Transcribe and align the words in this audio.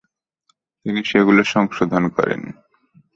তিনি 0.85 1.01
সেগুলো 1.03 1.41
সংশোধন 1.53 2.03
করেন। 2.15 2.41